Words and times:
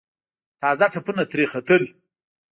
تازه 0.59 0.87
تپونه 0.93 1.23
ترې 1.31 1.45
ختل. 1.53 1.83